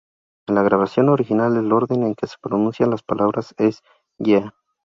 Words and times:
En 0.47 0.55
la 0.55 0.63
grabación 0.63 1.09
original, 1.09 1.57
el 1.57 1.71
orden 1.71 2.01
en 2.01 2.15
que 2.15 2.25
se 2.25 2.33
pronuncian 2.41 2.89
las 2.89 3.03
palabras 3.03 3.53
es 3.59 3.83
"Yeah! 4.17 4.55